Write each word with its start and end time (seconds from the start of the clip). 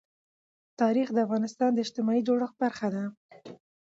تاریخ 0.81 1.07
د 1.13 1.17
افغانستان 1.25 1.69
د 1.73 1.77
اجتماعي 1.85 2.21
جوړښت 2.27 2.55
برخه 2.63 2.87
ده. 2.95 3.03